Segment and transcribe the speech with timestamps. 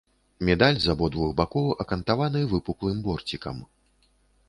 [0.47, 3.65] Медаль з абодвух бакоў акантаваны выпуклым борцікам.